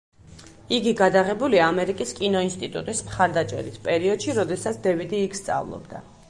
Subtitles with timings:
[0.77, 6.05] იგი გადაღებულია ამერიკის კინოინსტიტუტის მხარდაჭერით, პერიოდში, როდესაც დევიდი იქ სწავლობდა.